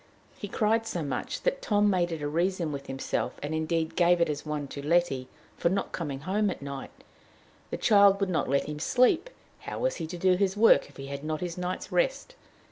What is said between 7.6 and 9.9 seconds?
the child would not let him sleep; and how